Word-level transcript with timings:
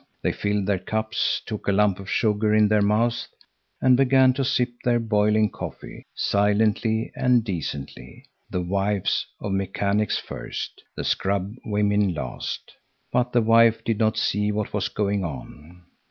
They 0.23 0.31
filled 0.31 0.65
their 0.65 0.79
cups, 0.79 1.43
took 1.45 1.67
a 1.67 1.71
lump 1.71 1.99
of 1.99 2.09
sugar 2.09 2.55
in 2.55 2.69
their 2.69 2.81
mouths 2.81 3.27
and 3.79 3.95
began 3.95 4.33
to 4.33 4.43
sip 4.43 4.69
their 4.83 4.99
boiling 4.99 5.51
coffee, 5.51 6.07
silently 6.15 7.11
and 7.15 7.43
decently, 7.43 8.25
the 8.49 8.61
wives 8.63 9.27
of 9.39 9.51
mechanics 9.51 10.17
first, 10.17 10.81
the 10.95 11.03
scrub 11.03 11.53
women 11.65 12.15
last. 12.15 12.71
But 13.11 13.31
the 13.31 13.43
wife 13.43 13.83
did 13.83 13.99
not 13.99 14.17
see 14.17 14.51
what 14.51 14.73
was 14.73 14.89
going 14.89 15.23
on. 15.23 15.83